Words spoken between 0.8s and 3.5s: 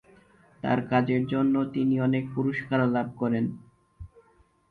কাজের জন্য তিনি অনেক পুরস্কারও লাভ করেন।